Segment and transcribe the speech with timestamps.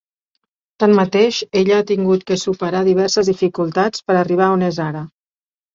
[0.83, 5.11] Tanmateix, ella ha tingut que superar diverses dificultats per arribar a on és ara.